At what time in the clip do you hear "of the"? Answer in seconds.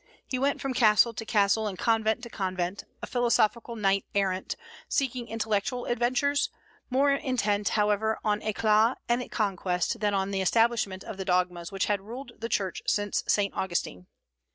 11.03-11.25